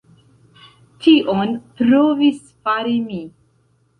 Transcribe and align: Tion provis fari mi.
Tion 1.07 1.51
provis 1.81 2.39
fari 2.65 2.95
mi. 3.11 3.21